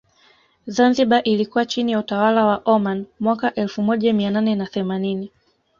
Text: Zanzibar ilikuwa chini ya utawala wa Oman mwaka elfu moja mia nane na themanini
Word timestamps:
Zanzibar 0.67 1.21
ilikuwa 1.23 1.65
chini 1.65 1.91
ya 1.91 1.99
utawala 1.99 2.45
wa 2.45 2.61
Oman 2.65 3.05
mwaka 3.19 3.53
elfu 3.55 3.81
moja 3.81 4.13
mia 4.13 4.31
nane 4.31 4.55
na 4.55 4.65
themanini 4.67 5.31